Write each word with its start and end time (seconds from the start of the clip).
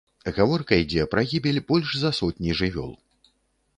Гаворка 0.35 0.73
ідзе 0.83 1.03
пра 1.11 1.21
гібель 1.33 1.61
больш 1.73 1.89
за 2.05 2.11
сотні 2.21 2.59
жывёл. 2.63 2.91